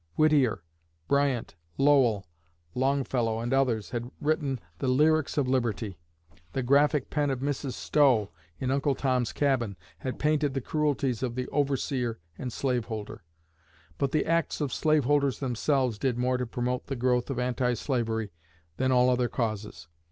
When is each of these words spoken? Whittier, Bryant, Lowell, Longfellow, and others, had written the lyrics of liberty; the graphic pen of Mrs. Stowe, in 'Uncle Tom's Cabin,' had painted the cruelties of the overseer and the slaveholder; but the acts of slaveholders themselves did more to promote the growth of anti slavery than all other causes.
Whittier, 0.15 0.63
Bryant, 1.07 1.53
Lowell, 1.77 2.25
Longfellow, 2.73 3.39
and 3.39 3.53
others, 3.53 3.91
had 3.91 4.09
written 4.19 4.59
the 4.79 4.87
lyrics 4.87 5.37
of 5.37 5.47
liberty; 5.47 5.99
the 6.53 6.63
graphic 6.63 7.11
pen 7.11 7.29
of 7.29 7.41
Mrs. 7.41 7.73
Stowe, 7.73 8.31
in 8.59 8.71
'Uncle 8.71 8.95
Tom's 8.95 9.31
Cabin,' 9.31 9.75
had 9.99 10.17
painted 10.17 10.55
the 10.55 10.59
cruelties 10.59 11.21
of 11.21 11.35
the 11.35 11.47
overseer 11.49 12.17
and 12.35 12.49
the 12.49 12.55
slaveholder; 12.55 13.21
but 13.99 14.11
the 14.11 14.25
acts 14.25 14.59
of 14.59 14.73
slaveholders 14.73 15.37
themselves 15.37 15.99
did 15.99 16.17
more 16.17 16.37
to 16.37 16.47
promote 16.47 16.87
the 16.87 16.95
growth 16.95 17.29
of 17.29 17.37
anti 17.37 17.75
slavery 17.75 18.31
than 18.77 18.91
all 18.91 19.07
other 19.07 19.29
causes. 19.29 19.87